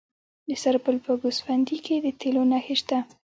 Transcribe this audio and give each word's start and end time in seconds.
د 0.47 0.49
سرپل 0.61 0.95
په 1.05 1.11
ګوسفندي 1.21 1.77
کې 1.85 1.95
د 2.05 2.07
تیلو 2.19 2.43
نښې 2.51 2.75
شته. 2.81 2.97